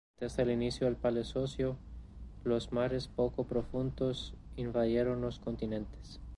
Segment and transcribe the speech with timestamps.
[0.19, 1.77] Desde el inicio del Paleozoico,
[2.43, 6.19] los mares poco profundos invadieron los continentes.